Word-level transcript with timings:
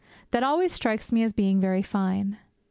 That 0.31 0.41
always 0.41 0.71
strikes 0.73 1.11
me 1.11 1.21
as 1.21 1.31
being 1.31 1.59
very 1.61 1.83
fine. 1.83 2.39